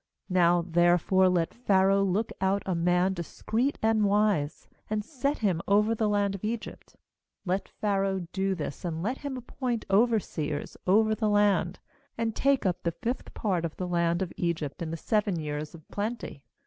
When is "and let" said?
8.83-9.19